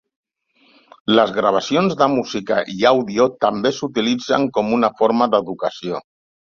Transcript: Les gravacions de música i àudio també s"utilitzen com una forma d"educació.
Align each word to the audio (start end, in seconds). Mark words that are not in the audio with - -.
Les 1.19 1.33
gravacions 1.35 1.93
de 2.01 2.09
música 2.15 2.59
i 2.79 2.89
àudio 2.93 3.29
també 3.47 3.73
s"utilitzen 3.75 4.53
com 4.59 4.77
una 4.81 4.95
forma 5.03 5.35
d"educació. 5.35 6.07